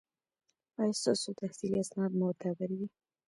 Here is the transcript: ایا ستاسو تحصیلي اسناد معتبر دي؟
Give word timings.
ایا 0.79 0.93
ستاسو 1.01 1.29
تحصیلي 1.39 1.77
اسناد 1.81 2.11
معتبر 2.19 2.69
دي؟ 2.77 2.85